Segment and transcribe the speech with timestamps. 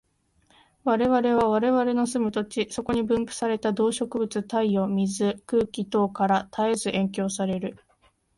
[0.83, 7.77] 我々は我々の住む土地、そこに分布された動植物、太陽、水、空気等から絶えず影響される。